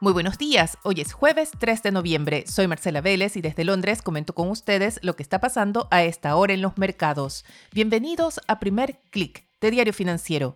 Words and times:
Muy 0.00 0.12
buenos 0.12 0.38
días, 0.38 0.78
hoy 0.84 1.00
es 1.00 1.12
jueves 1.12 1.50
3 1.58 1.82
de 1.82 1.90
noviembre, 1.90 2.44
soy 2.46 2.68
Marcela 2.68 3.00
Vélez 3.00 3.36
y 3.36 3.40
desde 3.40 3.64
Londres 3.64 4.00
comento 4.00 4.32
con 4.32 4.48
ustedes 4.48 5.00
lo 5.02 5.16
que 5.16 5.24
está 5.24 5.40
pasando 5.40 5.88
a 5.90 6.04
esta 6.04 6.36
hora 6.36 6.54
en 6.54 6.62
los 6.62 6.78
mercados. 6.78 7.44
Bienvenidos 7.72 8.38
a 8.46 8.60
Primer 8.60 9.00
Click 9.10 9.44
de 9.60 9.72
Diario 9.72 9.92
Financiero. 9.92 10.54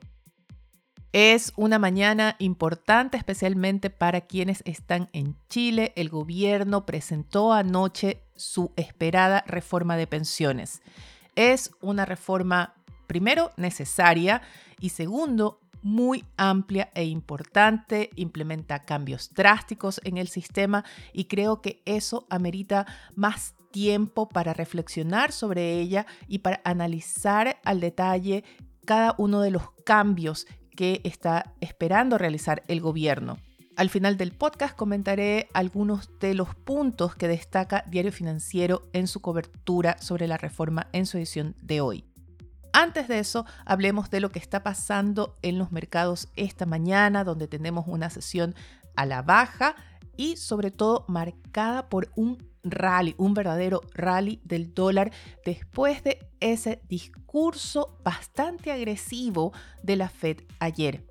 Es 1.10 1.52
una 1.56 1.80
mañana 1.80 2.36
importante 2.38 3.16
especialmente 3.16 3.90
para 3.90 4.20
quienes 4.20 4.62
están 4.64 5.08
en 5.12 5.36
Chile. 5.48 5.92
El 5.96 6.08
gobierno 6.08 6.86
presentó 6.86 7.52
anoche 7.52 8.22
su 8.36 8.70
esperada 8.76 9.42
reforma 9.48 9.96
de 9.96 10.06
pensiones. 10.06 10.82
Es 11.34 11.72
una 11.80 12.04
reforma, 12.04 12.74
primero, 13.08 13.50
necesaria 13.56 14.40
y 14.78 14.90
segundo, 14.90 15.58
muy 15.82 16.24
amplia 16.36 16.90
e 16.94 17.04
importante, 17.04 18.10
implementa 18.16 18.84
cambios 18.84 19.32
drásticos 19.34 20.00
en 20.04 20.16
el 20.16 20.28
sistema 20.28 20.84
y 21.12 21.24
creo 21.24 21.60
que 21.60 21.82
eso 21.84 22.26
amerita 22.30 22.86
más 23.14 23.54
tiempo 23.70 24.28
para 24.28 24.54
reflexionar 24.54 25.32
sobre 25.32 25.80
ella 25.80 26.06
y 26.28 26.38
para 26.38 26.60
analizar 26.64 27.58
al 27.64 27.80
detalle 27.80 28.44
cada 28.84 29.14
uno 29.18 29.40
de 29.40 29.50
los 29.50 29.70
cambios 29.84 30.46
que 30.76 31.00
está 31.04 31.54
esperando 31.60 32.18
realizar 32.18 32.62
el 32.68 32.80
gobierno. 32.80 33.38
Al 33.76 33.88
final 33.88 34.18
del 34.18 34.32
podcast 34.32 34.76
comentaré 34.76 35.48
algunos 35.54 36.10
de 36.20 36.34
los 36.34 36.54
puntos 36.54 37.14
que 37.14 37.28
destaca 37.28 37.84
Diario 37.88 38.12
Financiero 38.12 38.88
en 38.92 39.06
su 39.06 39.20
cobertura 39.20 39.96
sobre 39.98 40.28
la 40.28 40.36
reforma 40.36 40.88
en 40.92 41.06
su 41.06 41.16
edición 41.16 41.56
de 41.62 41.80
hoy. 41.80 42.11
Antes 42.72 43.06
de 43.06 43.18
eso, 43.18 43.44
hablemos 43.66 44.08
de 44.10 44.20
lo 44.20 44.30
que 44.30 44.38
está 44.38 44.62
pasando 44.62 45.36
en 45.42 45.58
los 45.58 45.72
mercados 45.72 46.28
esta 46.36 46.64
mañana, 46.64 47.22
donde 47.22 47.46
tenemos 47.46 47.84
una 47.86 48.08
sesión 48.08 48.54
a 48.96 49.04
la 49.04 49.22
baja 49.22 49.76
y 50.16 50.36
sobre 50.36 50.70
todo 50.70 51.04
marcada 51.08 51.88
por 51.88 52.10
un 52.16 52.38
rally, 52.64 53.14
un 53.18 53.34
verdadero 53.34 53.82
rally 53.94 54.40
del 54.44 54.72
dólar 54.72 55.12
después 55.44 56.02
de 56.04 56.18
ese 56.40 56.80
discurso 56.88 57.98
bastante 58.04 58.72
agresivo 58.72 59.52
de 59.82 59.96
la 59.96 60.08
Fed 60.08 60.38
ayer. 60.58 61.04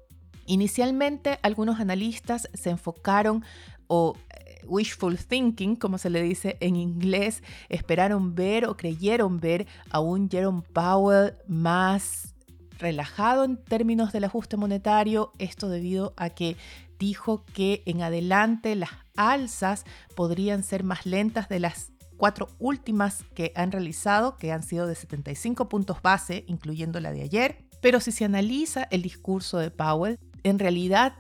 Inicialmente 0.46 1.40
algunos 1.44 1.80
analistas 1.80 2.50
se 2.54 2.72
enfocaron 2.72 3.44
o 3.88 4.16
wishful 4.66 5.18
thinking, 5.18 5.76
como 5.76 5.98
se 5.98 6.10
le 6.10 6.22
dice 6.22 6.58
en 6.60 6.76
inglés, 6.76 7.44
esperaron 7.70 8.36
ver 8.36 8.66
o 8.66 8.78
creyeron 8.78 9.40
ver 9.40 9.68
a 9.90 10.00
un 10.00 10.30
Jerome 10.30 10.62
Powell 10.74 11.34
más 11.48 12.36
relajado 12.80 13.44
en 13.44 13.58
términos 13.58 14.12
del 14.12 14.24
ajuste 14.24 14.58
monetario, 14.58 15.34
esto 15.38 15.70
debido 15.70 16.14
a 16.18 16.32
que 16.32 16.58
dijo 17.00 17.46
que 17.54 17.84
en 17.86 18.02
adelante 18.02 18.76
las 18.76 18.92
alzas 19.16 19.86
podrían 20.16 20.64
ser 20.64 20.84
más 20.84 21.06
lentas 21.06 21.48
de 21.50 21.60
las 21.60 21.92
cuatro 22.18 22.50
últimas 22.60 23.24
que 23.34 23.52
han 23.56 23.72
realizado, 23.72 24.38
que 24.38 24.52
han 24.52 24.62
sido 24.62 24.86
de 24.86 24.94
75 24.94 25.70
puntos 25.70 26.02
base, 26.04 26.44
incluyendo 26.48 27.00
la 27.00 27.12
de 27.12 27.24
ayer. 27.24 27.66
Pero 27.82 28.00
si 28.00 28.12
se 28.12 28.26
analiza 28.26 28.84
el 28.92 29.02
discurso 29.02 29.58
de 29.58 29.72
Powell, 29.72 30.20
en 30.44 30.60
realidad 30.60 31.14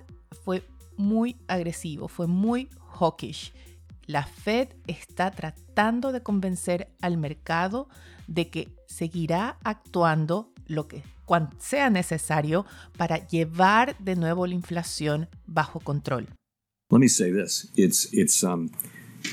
fue 0.44 0.64
muy 0.97 1.38
agresivo, 1.47 2.08
fue 2.08 2.28
muy 2.28 2.69
La 4.08 4.26
Fed 4.26 4.70
está 4.88 5.32
tratando 5.32 6.12
de 6.12 6.22
convencer 6.22 6.90
al 7.02 7.18
mercado 7.18 7.88
de 8.28 8.50
que 8.50 8.70
seguirá 8.86 9.58
actuando 9.64 10.54
lo 10.68 10.88
que 10.88 11.04
sea 11.60 11.90
necesario 11.90 12.66
para 12.98 13.26
llevar 13.28 13.96
de 14.00 14.16
nuevo 14.16 14.46
la 14.46 14.54
inflación 14.54 15.28
bajo 15.48 15.80
control. 15.80 16.28
Let 16.92 17.00
me 17.00 17.08
say 17.08 17.32
this. 17.32 17.72
It's 17.76 18.10
it's 18.12 18.44
um 18.44 18.70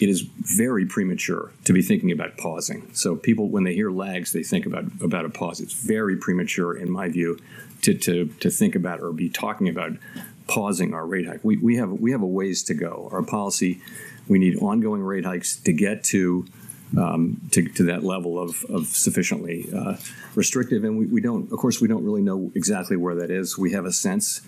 it 0.01 0.09
is 0.09 0.23
very 0.39 0.87
premature 0.87 1.51
to 1.65 1.73
be 1.73 1.83
thinking 1.83 2.13
about 2.13 2.37
pausing. 2.37 2.89
So 2.93 3.17
people 3.17 3.49
when 3.51 3.65
they 3.65 3.75
hear 3.75 3.91
lags 3.91 4.33
they 4.33 4.45
think 4.45 4.65
about 4.65 4.85
about 5.03 5.25
a 5.25 5.31
pause. 5.31 5.61
It's 5.61 5.75
very 5.75 6.17
premature 6.17 6.77
in 6.77 6.91
my 6.91 7.09
view 7.09 7.37
to 7.83 7.95
to 7.95 8.27
to 8.39 8.51
think 8.51 8.77
about 8.77 9.01
or 9.01 9.13
be 9.13 9.29
talking 9.29 9.69
about 9.69 9.99
pausing 10.49 10.95
our 10.95 11.07
rate 11.07 11.29
hike. 11.29 11.45
We, 11.45 11.57
we 11.59 11.77
have 11.77 11.93
we 11.93 12.11
have 12.13 12.23
a 12.23 12.27
ways 12.27 12.63
to 12.65 12.75
go. 12.75 13.09
Our 13.13 13.23
policy, 13.23 13.81
we 14.27 14.39
need 14.39 14.57
ongoing 14.57 15.03
rate 15.03 15.25
hikes 15.25 15.57
to 15.57 15.73
get 15.73 16.03
to 16.05 16.47
um, 16.97 17.41
to, 17.53 17.69
to 17.69 17.85
that 17.85 18.03
level 18.03 18.41
of, 18.41 18.65
of 18.65 18.87
sufficiently 18.87 19.69
uh, 19.77 19.97
restrictive, 20.35 20.85
and 20.85 20.99
we, 20.99 21.07
we 21.07 21.21
don't. 21.21 21.53
Of 21.53 21.59
course, 21.59 21.81
we 21.81 21.89
don't 21.89 22.05
really 22.05 22.23
know 22.23 22.51
exactly 22.55 22.97
where 22.97 23.15
that 23.17 23.31
is. 23.31 23.59
We 23.59 23.73
have 23.73 23.85
a 23.85 23.93
sense 23.93 24.41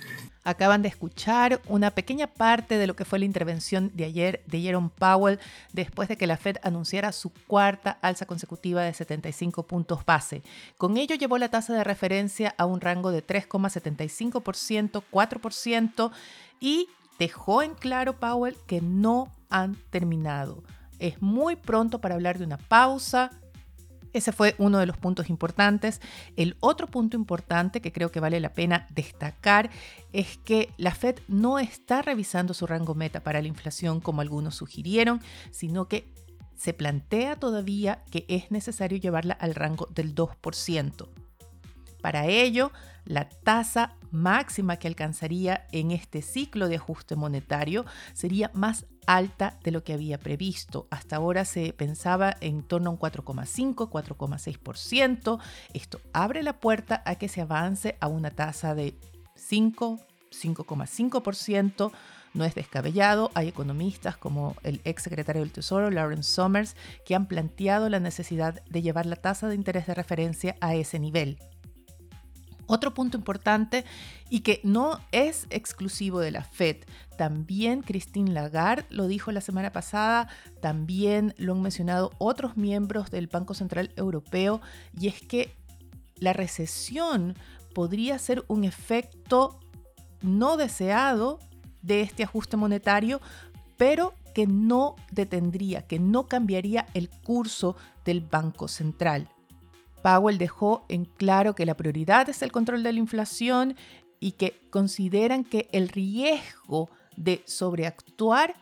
Acaban 0.43 0.81
de 0.81 0.89
escuchar 0.89 1.61
una 1.69 1.91
pequeña 1.91 2.27
parte 2.27 2.78
de 2.78 2.87
lo 2.87 2.97
que 2.97 3.05
fue 3.05 3.19
la 3.19 3.27
intervención 3.27 3.91
de 3.95 4.05
ayer 4.05 4.43
de 4.47 4.61
Jerome 4.61 4.91
Powell 4.99 5.39
después 5.73 6.09
de 6.09 6.17
que 6.17 6.27
la 6.27 6.39
Fed 6.39 6.56
anunciara 6.62 7.12
su 7.12 7.31
cuarta 7.47 7.99
alza 8.01 8.25
consecutiva 8.25 8.83
de 8.83 8.95
75 8.95 9.65
puntos 9.65 10.05
base. 10.06 10.43
Con 10.79 10.97
ello 10.97 11.15
llevó 11.15 11.37
la 11.37 11.50
tasa 11.50 11.75
de 11.75 11.84
referencia 11.84 12.55
a 12.56 12.65
un 12.65 12.81
rango 12.81 13.11
de 13.11 13.27
3,75%, 13.27 15.03
4% 15.11 16.11
y 16.59 16.89
dejó 17.19 17.62
en 17.62 17.75
claro 17.75 18.19
Powell 18.19 18.56
que 18.67 18.81
no 18.81 19.29
han 19.50 19.77
terminado. 19.91 20.62
Es 20.99 21.21
muy 21.21 21.56
pronto 21.56 22.00
para 22.00 22.15
hablar 22.15 22.39
de 22.39 22.45
una 22.45 22.56
pausa, 22.56 23.31
ese 24.12 24.32
fue 24.32 24.54
uno 24.59 24.78
de 24.78 24.87
los 24.87 24.97
puntos 24.97 25.31
importantes. 25.31 26.00
El 26.37 26.56
otro 26.60 26.87
punto 26.87 27.16
importante 27.16 27.81
que 27.81 27.93
creo 27.93 28.10
que 28.10 28.21
vale 28.21 28.41
la 28.41 28.53
pena 28.53 28.87
destacar 28.91 29.71
es 30.12 30.38
que 30.38 30.71
la 30.76 30.94
Fed 30.94 31.19
no 31.28 31.59
está 31.59 32.03
revisando 32.03 32.54
su 32.54 32.66
rango 32.66 32.94
meta 32.94 33.20
para 33.20 33.41
la 33.41 33.49
inflación 33.49 34.00
como 34.00 34.20
algunos 34.20 34.54
sugirieron, 34.54 35.20
sino 35.50 35.88
que 35.88 36.12
se 36.56 36.75
plantea 36.75 37.37
todavía 37.37 38.04
que 38.10 38.26
es 38.28 38.50
necesario 38.50 38.99
llevarla 38.99 39.34
al 39.34 39.54
rango 39.54 39.88
del 39.94 40.15
2%. 40.15 41.09
Para 42.03 42.26
ello, 42.26 42.72
la 43.04 43.28
tasa 43.28 43.97
máxima 44.10 44.76
que 44.76 44.88
alcanzaría 44.88 45.66
en 45.72 45.91
este 45.91 46.22
ciclo 46.22 46.69
de 46.69 46.76
ajuste 46.76 47.16
monetario 47.16 47.84
sería 48.15 48.50
más 48.54 48.87
alta 49.16 49.59
de 49.65 49.72
lo 49.72 49.82
que 49.82 49.93
había 49.93 50.19
previsto. 50.19 50.87
Hasta 50.91 51.16
ahora 51.16 51.44
se 51.44 51.72
pensaba 51.72 52.37
en 52.41 52.62
torno 52.62 52.91
a 52.91 52.93
un 52.93 52.98
4,5, 52.98 53.91
4,6%. 53.91 55.41
Esto 55.75 56.00
abre 56.12 56.44
la 56.44 56.60
puerta 56.60 57.03
a 57.04 57.16
que 57.16 57.28
se 57.28 57.41
avance 57.41 57.97
a 58.00 58.06
una 58.06 58.31
tasa 58.31 58.76
de 58.76 58.94
5, 59.34 59.99
5,5%. 60.31 61.93
No 62.32 62.44
es 62.44 62.54
descabellado, 62.54 63.32
hay 63.34 63.49
economistas 63.49 64.16
como 64.16 64.54
el 64.62 64.81
ex 64.84 65.03
secretario 65.03 65.43
del 65.43 65.50
Tesoro, 65.50 65.91
Lawrence 65.91 66.31
Summers, 66.31 66.76
que 67.04 67.16
han 67.16 67.26
planteado 67.26 67.88
la 67.88 67.99
necesidad 67.99 68.62
de 68.70 68.82
llevar 68.82 69.06
la 69.06 69.16
tasa 69.16 69.49
de 69.49 69.56
interés 69.56 69.88
de 69.88 69.94
referencia 69.94 70.54
a 70.60 70.76
ese 70.76 71.00
nivel. 71.00 71.38
Otro 72.72 72.94
punto 72.94 73.19
importante 73.19 73.84
y 74.28 74.42
que 74.42 74.60
no 74.62 75.00
es 75.10 75.48
exclusivo 75.50 76.20
de 76.20 76.31
la 76.31 76.44
Fed, 76.44 76.76
también 77.19 77.82
Christine 77.82 78.31
Lagarde 78.31 78.86
lo 78.91 79.08
dijo 79.08 79.32
la 79.32 79.41
semana 79.41 79.72
pasada, 79.72 80.28
también 80.60 81.34
lo 81.36 81.54
han 81.54 81.62
mencionado 81.62 82.12
otros 82.19 82.56
miembros 82.56 83.10
del 83.10 83.26
Banco 83.26 83.54
Central 83.54 83.91
Europeo, 83.97 84.60
y 84.97 85.08
es 85.08 85.20
que 85.20 85.53
la 86.14 86.32
recesión 86.32 87.34
podría 87.75 88.16
ser 88.20 88.44
un 88.47 88.62
efecto 88.62 89.58
no 90.22 90.56
deseado 90.56 91.41
de 91.82 92.02
este 92.02 92.22
ajuste 92.22 92.56
monetario, 92.56 93.20
pero 93.78 94.14
que 94.32 94.47
no 94.47 94.94
detendría, 95.10 95.88
que 95.88 95.98
no 95.98 96.28
cambiaría 96.28 96.87
el 96.94 97.10
curso 97.10 97.75
del 98.04 98.20
Banco 98.20 98.69
Central. 98.69 99.28
Powell 100.03 100.38
dejó 100.38 100.84
en 100.88 101.05
claro 101.05 101.55
que 101.55 101.66
la 101.66 101.77
prioridad 101.77 102.28
es 102.28 102.43
el 102.43 102.53
control 102.53 102.83
de 102.83 102.93
la 102.93 102.99
inflación 102.99 103.77
y 104.19 104.33
que 104.33 104.61
consideran 104.71 105.44
que 105.44 105.69
el 105.72 105.88
riesgo 105.88 106.91
de 107.16 107.43
sobreactuar 107.47 108.55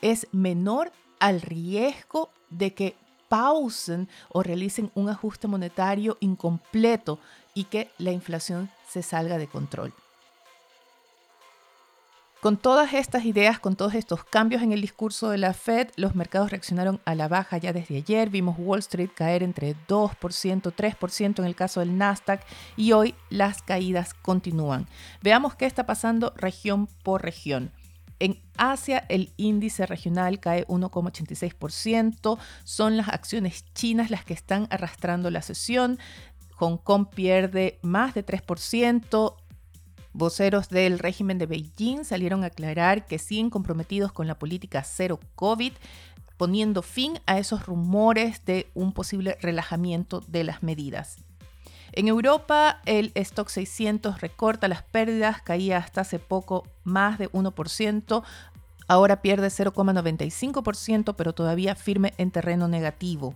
es 0.00 0.26
menor 0.32 0.92
al 1.20 1.40
riesgo 1.40 2.30
de 2.50 2.74
que 2.74 2.96
pausen 3.28 4.08
o 4.28 4.42
realicen 4.42 4.90
un 4.94 5.08
ajuste 5.08 5.48
monetario 5.48 6.18
incompleto 6.20 7.18
y 7.54 7.64
que 7.64 7.90
la 7.98 8.12
inflación 8.12 8.70
se 8.88 9.02
salga 9.02 9.38
de 9.38 9.46
control. 9.46 9.94
Con 12.42 12.56
todas 12.56 12.92
estas 12.92 13.24
ideas, 13.24 13.60
con 13.60 13.76
todos 13.76 13.94
estos 13.94 14.24
cambios 14.24 14.62
en 14.62 14.72
el 14.72 14.80
discurso 14.80 15.30
de 15.30 15.38
la 15.38 15.54
Fed, 15.54 15.90
los 15.94 16.16
mercados 16.16 16.50
reaccionaron 16.50 17.00
a 17.04 17.14
la 17.14 17.28
baja 17.28 17.56
ya 17.56 17.72
desde 17.72 17.98
ayer. 17.98 18.30
Vimos 18.30 18.56
Wall 18.58 18.80
Street 18.80 19.10
caer 19.14 19.44
entre 19.44 19.76
2%, 19.86 20.74
3% 20.74 21.38
en 21.38 21.44
el 21.44 21.54
caso 21.54 21.78
del 21.78 21.96
Nasdaq 21.96 22.44
y 22.76 22.90
hoy 22.90 23.14
las 23.30 23.62
caídas 23.62 24.12
continúan. 24.12 24.88
Veamos 25.22 25.54
qué 25.54 25.66
está 25.66 25.86
pasando 25.86 26.32
región 26.34 26.88
por 27.04 27.22
región. 27.22 27.70
En 28.18 28.40
Asia 28.56 29.06
el 29.08 29.32
índice 29.36 29.86
regional 29.86 30.40
cae 30.40 30.66
1,86%, 30.66 32.38
son 32.64 32.96
las 32.96 33.08
acciones 33.10 33.66
chinas 33.72 34.10
las 34.10 34.24
que 34.24 34.34
están 34.34 34.66
arrastrando 34.70 35.30
la 35.30 35.42
sesión. 35.42 36.00
Hong 36.56 36.78
Kong 36.78 37.06
pierde 37.06 37.78
más 37.82 38.14
de 38.14 38.26
3%, 38.26 39.36
Voceros 40.14 40.68
del 40.68 40.98
régimen 40.98 41.38
de 41.38 41.46
Beijing 41.46 42.04
salieron 42.04 42.44
a 42.44 42.48
aclarar 42.48 43.06
que 43.06 43.18
siguen 43.18 43.50
comprometidos 43.50 44.12
con 44.12 44.26
la 44.26 44.38
política 44.38 44.84
cero 44.84 45.18
COVID, 45.34 45.72
poniendo 46.36 46.82
fin 46.82 47.20
a 47.26 47.38
esos 47.38 47.66
rumores 47.66 48.44
de 48.44 48.70
un 48.74 48.92
posible 48.92 49.38
relajamiento 49.40 50.20
de 50.26 50.44
las 50.44 50.62
medidas. 50.62 51.18
En 51.92 52.08
Europa, 52.08 52.80
el 52.86 53.12
stock 53.14 53.48
600 53.48 54.20
recorta 54.20 54.66
las 54.66 54.82
pérdidas, 54.82 55.42
caía 55.42 55.78
hasta 55.78 56.00
hace 56.02 56.18
poco 56.18 56.66
más 56.84 57.18
de 57.18 57.30
1%, 57.30 58.22
ahora 58.88 59.22
pierde 59.22 59.48
0,95%, 59.48 61.14
pero 61.16 61.34
todavía 61.34 61.74
firme 61.74 62.14
en 62.16 62.30
terreno 62.30 62.66
negativo. 62.66 63.34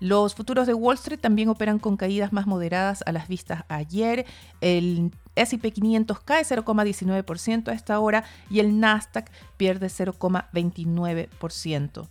Los 0.00 0.34
futuros 0.34 0.66
de 0.66 0.74
Wall 0.74 0.96
Street 0.96 1.20
también 1.20 1.48
operan 1.48 1.78
con 1.78 1.96
caídas 1.96 2.32
más 2.32 2.48
moderadas 2.48 3.04
a 3.06 3.12
las 3.12 3.28
vistas 3.28 3.62
ayer. 3.68 4.26
El 4.60 5.12
S&P 5.36 5.72
500 5.72 6.20
cae 6.20 6.44
0,19% 6.44 7.68
a 7.68 7.72
esta 7.72 7.98
hora 8.00 8.24
y 8.50 8.60
el 8.60 8.80
Nasdaq 8.80 9.30
pierde 9.56 9.88
0,29%. 9.88 12.08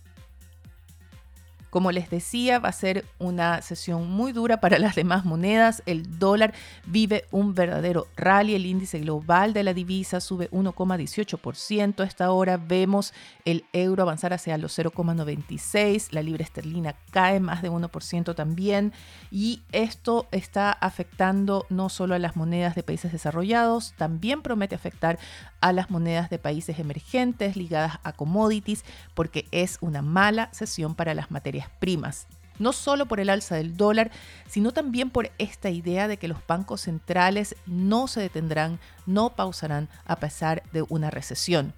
Como 1.72 1.90
les 1.90 2.10
decía, 2.10 2.58
va 2.58 2.68
a 2.68 2.72
ser 2.72 3.06
una 3.18 3.62
sesión 3.62 4.06
muy 4.06 4.32
dura 4.32 4.60
para 4.60 4.78
las 4.78 4.94
demás 4.94 5.24
monedas. 5.24 5.82
El 5.86 6.18
dólar 6.18 6.52
vive 6.84 7.24
un 7.30 7.54
verdadero 7.54 8.08
rally. 8.14 8.54
El 8.54 8.66
índice 8.66 8.98
global 8.98 9.54
de 9.54 9.62
la 9.62 9.72
divisa 9.72 10.20
sube 10.20 10.50
1,18%. 10.50 12.00
A 12.00 12.04
esta 12.04 12.30
hora 12.30 12.58
vemos 12.58 13.14
el 13.46 13.64
euro 13.72 14.02
avanzar 14.02 14.34
hacia 14.34 14.58
los 14.58 14.78
0,96. 14.78 16.08
La 16.10 16.20
libra 16.20 16.44
esterlina 16.44 16.94
cae 17.10 17.40
más 17.40 17.62
de 17.62 17.70
1% 17.70 18.34
también. 18.34 18.92
Y 19.30 19.62
esto 19.72 20.28
está 20.30 20.72
afectando 20.72 21.64
no 21.70 21.88
solo 21.88 22.14
a 22.14 22.18
las 22.18 22.36
monedas 22.36 22.74
de 22.74 22.82
países 22.82 23.12
desarrollados, 23.12 23.94
también 23.96 24.42
promete 24.42 24.74
afectar 24.74 25.18
a 25.62 25.72
las 25.72 25.90
monedas 25.90 26.28
de 26.28 26.38
países 26.38 26.78
emergentes 26.78 27.56
ligadas 27.56 27.98
a 28.02 28.12
commodities 28.12 28.84
porque 29.14 29.46
es 29.50 29.78
una 29.80 30.02
mala 30.02 30.50
sesión 30.52 30.94
para 30.94 31.14
las 31.14 31.30
materias 31.30 31.68
primas. 31.78 32.26
No 32.58 32.72
solo 32.74 33.06
por 33.06 33.18
el 33.18 33.30
alza 33.30 33.56
del 33.56 33.76
dólar, 33.78 34.10
sino 34.46 34.72
también 34.72 35.08
por 35.08 35.30
esta 35.38 35.70
idea 35.70 36.06
de 36.06 36.18
que 36.18 36.28
los 36.28 36.46
bancos 36.46 36.82
centrales 36.82 37.56
no 37.64 38.08
se 38.08 38.20
detendrán, 38.20 38.78
no 39.06 39.30
pausarán 39.30 39.88
a 40.04 40.16
pesar 40.16 40.62
de 40.72 40.82
una 40.82 41.10
recesión. 41.10 41.72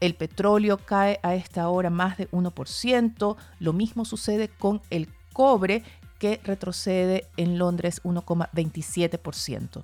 El 0.00 0.14
petróleo 0.14 0.76
cae 0.76 1.18
a 1.22 1.34
esta 1.34 1.68
hora 1.68 1.88
más 1.88 2.18
de 2.18 2.30
1%, 2.30 3.36
lo 3.60 3.72
mismo 3.72 4.04
sucede 4.04 4.48
con 4.48 4.82
el 4.90 5.08
cobre 5.32 5.82
que 6.18 6.40
retrocede 6.44 7.26
en 7.36 7.58
Londres 7.58 8.02
1,27%. 8.02 9.82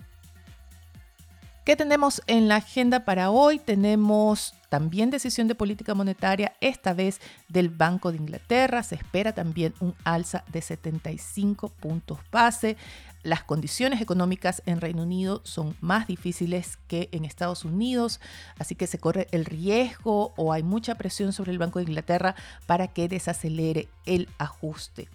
¿Qué 1.64 1.76
tenemos 1.76 2.20
en 2.26 2.46
la 2.46 2.56
agenda 2.56 3.06
para 3.06 3.30
hoy? 3.30 3.58
Tenemos 3.58 4.52
también 4.68 5.08
decisión 5.08 5.48
de 5.48 5.54
política 5.54 5.94
monetaria, 5.94 6.52
esta 6.60 6.92
vez 6.92 7.22
del 7.48 7.70
Banco 7.70 8.12
de 8.12 8.18
Inglaterra. 8.18 8.82
Se 8.82 8.96
espera 8.96 9.32
también 9.32 9.72
un 9.80 9.94
alza 10.04 10.44
de 10.52 10.60
75 10.60 11.70
puntos 11.70 12.18
base. 12.30 12.76
Las 13.22 13.44
condiciones 13.44 14.02
económicas 14.02 14.62
en 14.66 14.82
Reino 14.82 15.04
Unido 15.04 15.40
son 15.44 15.74
más 15.80 16.06
difíciles 16.06 16.76
que 16.86 17.08
en 17.12 17.24
Estados 17.24 17.64
Unidos, 17.64 18.20
así 18.58 18.74
que 18.74 18.86
se 18.86 18.98
corre 18.98 19.28
el 19.30 19.46
riesgo 19.46 20.34
o 20.36 20.52
hay 20.52 20.62
mucha 20.62 20.96
presión 20.96 21.32
sobre 21.32 21.52
el 21.52 21.58
Banco 21.58 21.78
de 21.78 21.86
Inglaterra 21.86 22.34
para 22.66 22.88
que 22.88 23.08
desacelere 23.08 23.88
el 24.04 24.28
ajuste. 24.36 25.08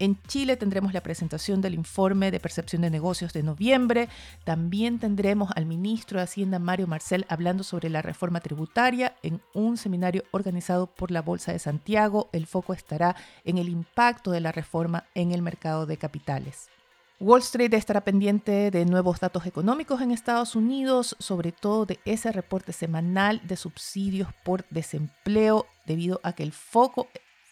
En 0.00 0.20
Chile 0.22 0.56
tendremos 0.56 0.94
la 0.94 1.02
presentación 1.02 1.60
del 1.60 1.74
informe 1.74 2.30
de 2.30 2.40
percepción 2.40 2.80
de 2.80 2.88
negocios 2.88 3.34
de 3.34 3.42
noviembre. 3.42 4.08
También 4.44 4.98
tendremos 4.98 5.50
al 5.54 5.66
ministro 5.66 6.18
de 6.18 6.24
Hacienda 6.24 6.58
Mario 6.58 6.86
Marcel 6.86 7.26
hablando 7.28 7.64
sobre 7.64 7.90
la 7.90 8.00
reforma 8.00 8.40
tributaria 8.40 9.14
en 9.22 9.42
un 9.52 9.76
seminario 9.76 10.24
organizado 10.30 10.86
por 10.86 11.10
la 11.10 11.20
Bolsa 11.20 11.52
de 11.52 11.58
Santiago. 11.58 12.30
El 12.32 12.46
foco 12.46 12.72
estará 12.72 13.14
en 13.44 13.58
el 13.58 13.68
impacto 13.68 14.30
de 14.30 14.40
la 14.40 14.52
reforma 14.52 15.04
en 15.14 15.32
el 15.32 15.42
mercado 15.42 15.84
de 15.84 15.98
capitales. 15.98 16.70
Wall 17.20 17.40
Street 17.40 17.74
estará 17.74 18.00
pendiente 18.00 18.70
de 18.70 18.86
nuevos 18.86 19.20
datos 19.20 19.44
económicos 19.44 20.00
en 20.00 20.12
Estados 20.12 20.56
Unidos, 20.56 21.14
sobre 21.18 21.52
todo 21.52 21.84
de 21.84 22.00
ese 22.06 22.32
reporte 22.32 22.72
semanal 22.72 23.42
de 23.46 23.56
subsidios 23.56 24.30
por 24.42 24.64
desempleo, 24.70 25.66
debido 25.84 26.20
a 26.22 26.32
que 26.32 26.42
el 26.42 26.52
foco 26.52 27.08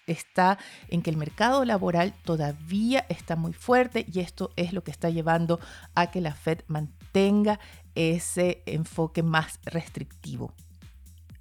está 0.08 0.58
en 0.88 1.02
que 1.02 1.10
el 1.10 1.16
mercado 1.16 1.64
laboral 1.64 2.14
todavía 2.24 3.04
está 3.08 3.36
muy 3.36 3.52
fuerte 3.52 4.06
y 4.12 4.20
esto 4.20 4.50
es 4.56 4.72
lo 4.72 4.82
que 4.82 4.90
está 4.90 5.10
llevando 5.10 5.60
a 5.94 6.10
que 6.10 6.20
la 6.20 6.34
Fed 6.34 6.60
mantenga 6.66 7.60
ese 7.94 8.62
enfoque 8.66 9.22
más 9.22 9.60
restrictivo. 9.64 10.52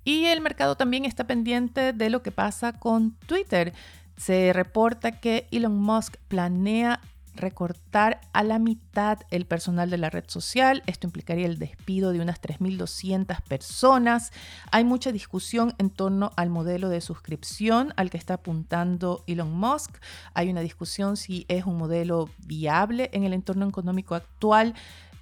Y 0.04 0.26
el 0.26 0.42
mercado 0.42 0.78
también 0.78 1.06
está 1.06 1.28
pendiente 1.28 1.92
de 1.92 2.10
lo 2.10 2.24
que 2.24 2.32
pasa 2.32 2.74
con 2.74 3.12
Twitter. 3.26 3.74
Se 4.16 4.54
reporta 4.54 5.20
que 5.20 5.48
Elon 5.52 5.78
Musk 5.78 6.16
planea 6.30 7.02
recortar 7.38 8.22
a 8.34 8.44
la 8.44 8.60
mitad 8.60 9.20
el 9.32 9.46
personal 9.46 9.90
de 9.90 9.98
la 9.98 10.10
red 10.10 10.26
social. 10.28 10.84
Esto 10.88 11.08
implicaría 11.08 11.46
el 11.46 11.60
despido 11.60 12.12
de 12.12 12.20
unas 12.20 12.42
3.200 12.42 13.42
personas. 13.42 14.32
Hay 14.72 14.84
mucha 14.84 15.12
discusión 15.12 15.74
en 15.78 15.90
torno 15.90 16.32
al 16.36 16.50
modelo 16.50 16.90
de 16.90 17.02
suscripción 17.02 17.94
al 17.96 18.10
que 18.10 18.18
está 18.18 18.36
apuntando 18.36 19.24
Elon 19.28 19.52
Musk. 19.52 19.98
Hay 20.34 20.50
una 20.50 20.62
discusión 20.62 21.18
si 21.18 21.46
es 21.48 21.66
un 21.66 21.78
modelo 21.78 22.30
viable 22.46 23.10
en 23.14 23.24
el 23.24 23.34
entorno 23.34 23.68
económico 23.68 24.16
actual 24.16 24.74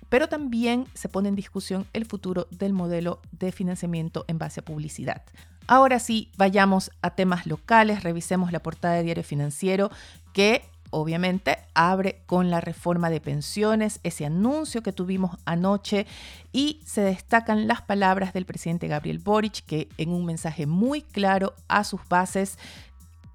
pero 0.08 0.30
también 0.30 0.86
se 0.94 1.10
pone 1.10 1.30
en 1.30 1.36
discusión 1.36 1.88
el 1.94 2.06
futuro 2.06 2.48
del 2.52 2.74
modelo 2.74 3.20
de 3.32 3.52
financiamiento 3.52 4.24
en 4.28 4.38
base 4.38 4.60
a 4.60 4.64
publicidad. 4.64 5.24
Ahora 5.68 6.00
sí, 6.00 6.30
vayamos 6.38 6.92
a 7.02 7.16
temas 7.16 7.48
locales, 7.48 8.04
revisemos 8.04 8.52
la 8.52 8.62
portada 8.62 8.96
de 8.96 9.04
Diario 9.04 9.24
Financiero 9.24 9.90
que 10.32 10.64
obviamente 10.90 11.58
abre 11.74 12.22
con 12.26 12.50
la 12.50 12.62
reforma 12.62 13.10
de 13.10 13.22
pensiones, 13.22 14.00
ese 14.04 14.26
anuncio 14.26 14.82
que 14.84 14.92
tuvimos 14.92 15.38
anoche 15.46 16.06
y 16.52 16.82
se 16.86 17.02
destacan 17.02 17.68
las 17.68 17.82
palabras 17.82 18.34
del 18.34 18.46
presidente 18.46 18.88
Gabriel 18.88 19.20
Boric 19.20 19.66
que 19.66 19.90
en 19.98 20.10
un 20.10 20.26
mensaje 20.26 20.66
muy 20.66 21.02
claro 21.02 21.54
a 21.68 21.84
sus 21.84 22.02
bases 22.08 22.58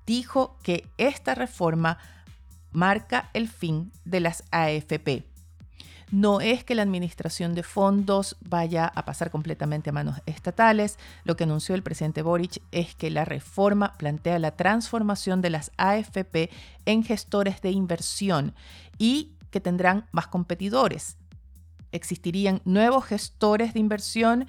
dijo 0.06 0.56
que 0.62 0.86
esta 0.98 1.34
reforma 1.34 1.98
marca 2.72 3.30
el 3.32 3.48
fin 3.48 3.92
de 4.04 4.20
las 4.20 4.44
AFP. 4.50 5.29
No 6.10 6.40
es 6.40 6.64
que 6.64 6.74
la 6.74 6.82
administración 6.82 7.54
de 7.54 7.62
fondos 7.62 8.36
vaya 8.40 8.86
a 8.86 9.04
pasar 9.04 9.30
completamente 9.30 9.90
a 9.90 9.92
manos 9.92 10.16
estatales. 10.26 10.98
Lo 11.22 11.36
que 11.36 11.44
anunció 11.44 11.76
el 11.76 11.84
presidente 11.84 12.22
Boric 12.22 12.60
es 12.72 12.96
que 12.96 13.10
la 13.10 13.24
reforma 13.24 13.94
plantea 13.96 14.40
la 14.40 14.56
transformación 14.56 15.40
de 15.40 15.50
las 15.50 15.70
AFP 15.76 16.50
en 16.84 17.04
gestores 17.04 17.60
de 17.60 17.70
inversión 17.70 18.54
y 18.98 19.34
que 19.50 19.60
tendrán 19.60 20.06
más 20.10 20.26
competidores. 20.26 21.16
Existirían 21.92 22.60
nuevos 22.64 23.04
gestores 23.04 23.72
de 23.72 23.80
inversión 23.80 24.48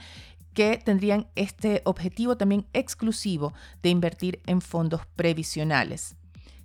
que 0.55 0.81
tendrían 0.83 1.27
este 1.35 1.81
objetivo 1.85 2.37
también 2.37 2.65
exclusivo 2.73 3.53
de 3.83 3.89
invertir 3.89 4.41
en 4.47 4.61
fondos 4.61 5.05
previsionales 5.15 6.15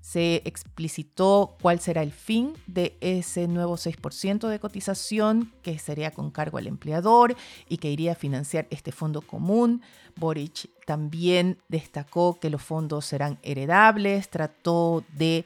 se 0.07 0.37
explicitó 0.45 1.57
cuál 1.61 1.81
será 1.81 2.01
el 2.01 2.13
fin 2.13 2.53
de 2.69 2.97
ese 3.01 3.49
nuevo 3.49 3.75
6% 3.75 4.47
de 4.47 4.61
cotización 4.61 5.53
que 5.63 5.81
sería 5.81 6.13
con 6.13 6.31
cargo 6.31 6.59
al 6.59 6.69
empleador 6.69 7.35
y 7.69 7.79
que 7.79 7.91
iría 7.91 8.13
a 8.13 8.15
financiar 8.15 8.69
este 8.71 8.93
fondo 8.93 9.21
común. 9.21 9.83
Boric 10.15 10.71
también 10.87 11.59
destacó 11.67 12.39
que 12.39 12.51
los 12.51 12.63
fondos 12.63 13.05
serán 13.05 13.41
heredables, 13.43 14.31
trató 14.31 15.03
de 15.13 15.45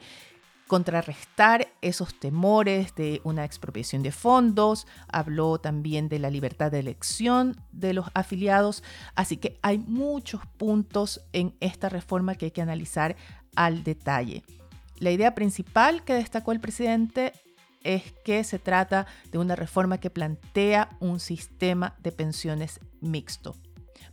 contrarrestar 0.67 1.67
esos 1.81 2.17
temores 2.17 2.95
de 2.95 3.19
una 3.25 3.43
expropiación 3.43 4.03
de 4.03 4.13
fondos, 4.13 4.87
habló 5.11 5.59
también 5.59 6.07
de 6.07 6.19
la 6.19 6.29
libertad 6.29 6.71
de 6.71 6.79
elección 6.79 7.57
de 7.73 7.93
los 7.93 8.05
afiliados, 8.13 8.81
así 9.15 9.35
que 9.35 9.59
hay 9.63 9.79
muchos 9.79 10.45
puntos 10.57 11.19
en 11.33 11.55
esta 11.59 11.89
reforma 11.89 12.35
que 12.35 12.45
hay 12.45 12.51
que 12.51 12.61
analizar 12.61 13.17
al 13.55 13.83
detalle. 13.83 14.43
La 14.97 15.11
idea 15.11 15.33
principal 15.33 16.03
que 16.03 16.13
destacó 16.13 16.51
el 16.51 16.59
presidente 16.59 17.33
es 17.83 18.13
que 18.23 18.43
se 18.43 18.59
trata 18.59 19.07
de 19.31 19.37
una 19.39 19.55
reforma 19.55 19.97
que 19.97 20.09
plantea 20.09 20.89
un 20.99 21.19
sistema 21.19 21.95
de 22.03 22.11
pensiones 22.11 22.79
mixto. 22.99 23.55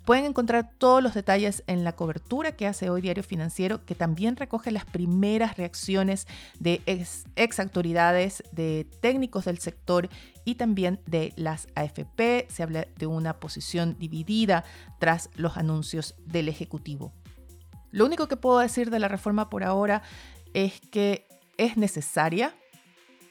Pueden 0.08 0.24
encontrar 0.24 0.70
todos 0.78 1.02
los 1.02 1.12
detalles 1.12 1.62
en 1.66 1.84
la 1.84 1.94
cobertura 1.94 2.52
que 2.52 2.66
hace 2.66 2.88
hoy 2.88 3.02
Diario 3.02 3.22
Financiero, 3.22 3.84
que 3.84 3.94
también 3.94 4.36
recoge 4.36 4.70
las 4.70 4.86
primeras 4.86 5.58
reacciones 5.58 6.26
de 6.58 6.80
ex, 6.86 7.60
autoridades, 7.60 8.42
de 8.52 8.86
técnicos 9.00 9.44
del 9.44 9.58
sector 9.58 10.08
y 10.46 10.54
también 10.54 10.98
de 11.04 11.34
las 11.36 11.68
AFP. 11.74 12.46
Se 12.48 12.62
habla 12.62 12.86
de 12.96 13.06
una 13.06 13.38
posición 13.38 13.98
dividida 13.98 14.64
tras 14.98 15.28
los 15.34 15.58
anuncios 15.58 16.14
del 16.24 16.48
Ejecutivo. 16.48 17.12
Lo 17.90 18.06
único 18.06 18.28
que 18.28 18.36
puedo 18.36 18.58
decir 18.58 18.90
de 18.90 18.98
la 18.98 19.08
reforma 19.08 19.50
por 19.50 19.64
ahora 19.64 20.02
es 20.54 20.80
que 20.90 21.26
es 21.56 21.76
necesaria, 21.76 22.54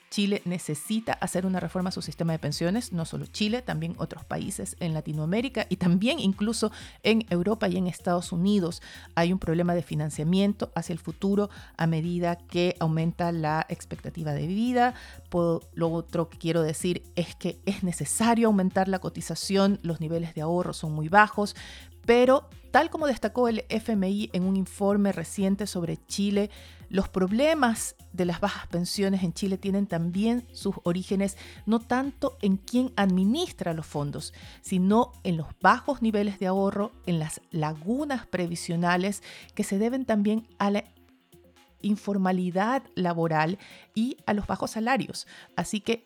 Chile 0.09 0.41
necesita 0.45 1.13
hacer 1.13 1.45
una 1.45 1.59
reforma 1.59 1.89
a 1.89 1.91
su 1.91 2.01
sistema 2.01 2.31
de 2.33 2.39
pensiones, 2.39 2.93
no 2.93 3.05
solo 3.05 3.25
Chile, 3.25 3.61
también 3.61 3.95
otros 3.97 4.23
países 4.23 4.75
en 4.79 4.93
Latinoamérica 4.93 5.65
y 5.69 5.77
también 5.77 6.19
incluso 6.19 6.71
en 7.03 7.25
Europa 7.29 7.67
y 7.67 7.77
en 7.77 7.87
Estados 7.87 8.31
Unidos. 8.31 8.81
Hay 9.15 9.33
un 9.33 9.39
problema 9.39 9.75
de 9.75 9.83
financiamiento 9.83 10.71
hacia 10.75 10.93
el 10.93 10.99
futuro 10.99 11.49
a 11.75 11.87
medida 11.87 12.37
que 12.37 12.75
aumenta 12.79 13.31
la 13.31 13.65
expectativa 13.69 14.33
de 14.33 14.47
vida. 14.47 14.93
Lo 15.73 15.91
otro 15.91 16.29
que 16.29 16.37
quiero 16.37 16.61
decir 16.61 17.03
es 17.15 17.35
que 17.35 17.59
es 17.65 17.83
necesario 17.83 18.47
aumentar 18.47 18.87
la 18.87 18.99
cotización, 18.99 19.79
los 19.83 19.99
niveles 19.99 20.33
de 20.33 20.41
ahorro 20.41 20.73
son 20.73 20.93
muy 20.93 21.09
bajos, 21.09 21.55
pero 22.05 22.49
tal 22.77 22.91
como 22.91 23.07
destacó 23.07 23.47
el 23.47 23.65
FMI 23.69 24.29
en 24.33 24.43
un 24.43 24.55
informe 24.55 25.11
reciente 25.11 25.65
sobre 25.65 25.97
Chile, 26.05 26.51
los 26.89 27.09
problemas 27.09 27.95
de 28.13 28.23
las 28.23 28.39
bajas 28.39 28.67
pensiones 28.67 29.23
en 29.23 29.33
Chile 29.33 29.57
tienen 29.57 29.87
también 29.87 30.45
sus 30.51 30.75
orígenes 30.83 31.37
no 31.65 31.79
tanto 31.79 32.37
en 32.39 32.57
quién 32.57 32.93
administra 32.95 33.73
los 33.73 33.87
fondos, 33.87 34.31
sino 34.61 35.11
en 35.23 35.37
los 35.37 35.47
bajos 35.59 36.03
niveles 36.03 36.37
de 36.37 36.45
ahorro, 36.45 36.91
en 37.07 37.17
las 37.17 37.41
lagunas 37.49 38.27
previsionales 38.27 39.23
que 39.55 39.63
se 39.63 39.79
deben 39.79 40.05
también 40.05 40.47
a 40.59 40.69
la 40.69 40.83
informalidad 41.81 42.83
laboral 42.93 43.57
y 43.95 44.17
a 44.27 44.33
los 44.33 44.45
bajos 44.45 44.69
salarios. 44.69 45.25
Así 45.55 45.81
que 45.81 46.05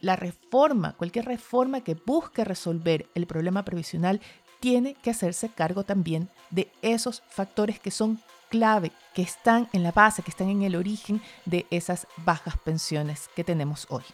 la 0.00 0.16
reforma, 0.16 0.94
cualquier 0.96 1.26
reforma 1.26 1.82
que 1.82 1.94
busque 1.94 2.42
resolver 2.42 3.06
el 3.14 3.26
problema 3.26 3.66
previsional 3.66 4.22
tiene 4.60 4.94
que 4.94 5.10
hacerse 5.10 5.48
cargo 5.48 5.84
también 5.84 6.28
de 6.50 6.70
esos 6.82 7.22
factores 7.28 7.78
que 7.80 7.90
son 7.90 8.20
clave, 8.48 8.92
que 9.14 9.22
están 9.22 9.68
en 9.72 9.82
la 9.82 9.92
base, 9.92 10.22
que 10.22 10.30
están 10.30 10.48
en 10.48 10.62
el 10.62 10.76
origen 10.76 11.20
de 11.44 11.66
esas 11.70 12.06
bajas 12.18 12.56
pensiones 12.58 13.28
que 13.34 13.44
tenemos 13.44 13.86
hoy. 13.90 14.04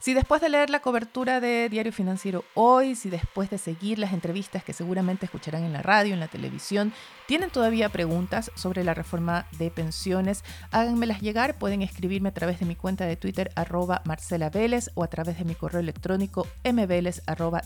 Si 0.00 0.14
después 0.14 0.40
de 0.40 0.48
leer 0.48 0.70
la 0.70 0.80
cobertura 0.80 1.40
de 1.40 1.68
Diario 1.68 1.92
Financiero 1.92 2.42
hoy, 2.54 2.94
si 2.94 3.10
después 3.10 3.50
de 3.50 3.58
seguir 3.58 3.98
las 3.98 4.14
entrevistas 4.14 4.64
que 4.64 4.72
seguramente 4.72 5.26
escucharán 5.26 5.62
en 5.62 5.74
la 5.74 5.82
radio, 5.82 6.14
en 6.14 6.20
la 6.20 6.28
televisión, 6.28 6.94
tienen 7.26 7.50
todavía 7.50 7.90
preguntas 7.90 8.50
sobre 8.54 8.82
la 8.82 8.94
reforma 8.94 9.46
de 9.58 9.70
pensiones, 9.70 10.42
háganmelas 10.70 11.20
llegar. 11.20 11.58
Pueden 11.58 11.82
escribirme 11.82 12.30
a 12.30 12.34
través 12.34 12.60
de 12.60 12.64
mi 12.64 12.76
cuenta 12.76 13.04
de 13.04 13.16
Twitter 13.16 13.50
arroba 13.56 14.00
Marcela 14.06 14.48
Vélez 14.48 14.88
o 14.94 15.04
a 15.04 15.08
través 15.08 15.36
de 15.36 15.44
mi 15.44 15.54
correo 15.54 15.80
electrónico 15.80 16.46
mveles 16.64 17.20
arroba 17.26 17.60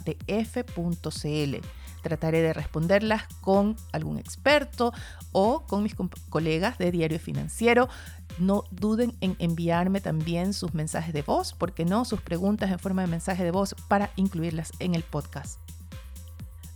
Trataré 2.05 2.43
de 2.43 2.53
responderlas 2.53 3.25
con 3.41 3.77
algún 3.91 4.19
experto 4.19 4.93
o 5.33 5.65
con 5.67 5.83
mis 5.83 5.95
colegas 6.29 6.77
de 6.77 6.93
Diario 6.93 7.19
Financiero. 7.19 7.89
No 8.39 8.65
duden 8.71 9.17
en 9.23 9.37
enviarme 9.39 10.03
también 10.03 10.53
sus 10.53 10.75
mensajes 10.75 11.15
de 11.15 11.23
voz, 11.23 11.55
porque 11.55 11.87
no, 11.87 12.05
sus 12.05 12.21
preguntas 12.21 12.71
en 12.71 12.79
forma 12.79 13.01
de 13.01 13.09
mensaje 13.09 13.43
de 13.43 13.51
voz 13.51 13.75
para 13.89 14.11
incluirlas 14.17 14.71
en 14.81 14.95
el 14.95 15.03
podcast. 15.03 15.59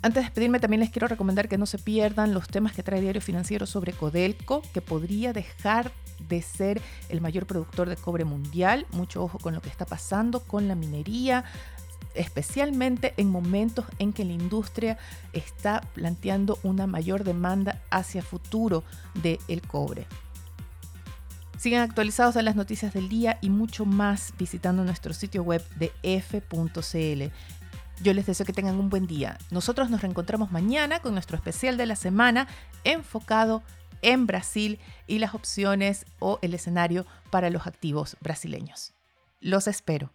Antes 0.01 0.23
de 0.23 0.29
despedirme 0.29 0.61
también 0.61 0.81
les 0.81 0.91
quiero 0.91 1.09
recomendar 1.09 1.47
que 1.47 1.59
no 1.59 1.67
se 1.67 1.77
pierdan 1.77 2.33
los 2.33 2.49
temas 2.49 2.73
que 2.73 2.83
trae 2.83 3.03
Diario 3.03 3.21
Financiero 3.21 3.67
sobre 3.67 3.93
Codelco, 3.93 4.63
que 4.73 4.81
podría 4.81 5.35
dejar 5.35 5.93
de 6.27 6.41
ser 6.41 6.81
el 7.11 7.21
mayor 7.21 7.47
productor 7.47 7.91
de 7.91 7.97
cobre 7.97 8.25
mundial. 8.25 8.87
Mucho 8.93 9.23
ojo 9.23 9.39
con 9.39 9.55
lo 9.55 9.61
que 9.61 9.69
está 9.69 9.85
pasando 9.85 10.41
con 10.41 10.69
la 10.69 10.75
minería 10.75 11.45
especialmente 12.19 13.15
en 13.17 13.31
momentos 13.31 13.87
en 13.99 14.13
que 14.13 14.25
la 14.25 14.33
industria 14.33 14.99
está 15.33 15.81
planteando 15.95 16.59
una 16.63 16.87
mayor 16.87 17.25
demanda 17.25 17.81
hacia 17.91 18.23
futuro 18.23 18.85
del 19.23 19.63
cobre. 19.63 20.07
Sigan 21.59 21.83
actualizados 21.83 22.37
en 22.37 22.45
las 22.45 22.57
noticias 22.57 22.93
del 22.93 23.09
día 23.09 23.39
y 23.41 23.51
mucho 23.51 23.85
más 23.85 24.33
visitando 24.39 24.85
nuestro 24.85 25.13
sitio 25.13 25.43
web 25.43 25.65
de 25.77 25.93
f.cl. 26.03 27.33
Yo 28.01 28.15
les 28.15 28.27
deseo 28.27 28.47
que 28.47 28.53
tengan 28.53 28.79
un 28.79 28.91
buen 28.91 29.09
día. 29.09 29.39
Nosotros 29.51 29.91
nos 29.91 30.03
reencontramos 30.03 30.53
mañana 30.53 31.01
con 31.01 31.15
nuestro 31.15 31.37
especial 31.37 31.77
de 31.77 31.87
la 31.87 31.97
semana 31.97 32.47
enfocado 32.85 33.65
en 34.03 34.27
Brasil 34.27 34.79
y 35.09 35.19
las 35.19 35.35
opciones 35.35 36.07
o 36.21 36.39
el 36.43 36.55
escenario 36.55 37.07
para 37.31 37.51
los 37.51 37.67
activos 37.67 38.17
brasileños. 38.21 38.95
Los 39.41 39.67
espero. 39.67 40.13